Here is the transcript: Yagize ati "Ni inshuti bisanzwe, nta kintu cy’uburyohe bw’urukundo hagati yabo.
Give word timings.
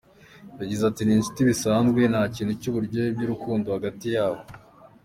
Yagize 0.59 0.83
ati 0.85 1.01
"Ni 1.03 1.13
inshuti 1.17 1.41
bisanzwe, 1.49 2.01
nta 2.11 2.23
kintu 2.35 2.53
cy’uburyohe 2.59 3.09
bw’urukundo 3.15 3.67
hagati 3.75 4.05
yabo. 4.15 4.41